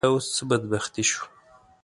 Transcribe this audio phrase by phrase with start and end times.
[0.03, 1.25] دا اوس څه بدبختي شوه.